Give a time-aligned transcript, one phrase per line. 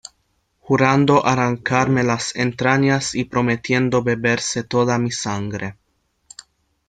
[0.59, 5.77] jurando arrancarme las entrañas y prometiendo beberse toda mi sangre.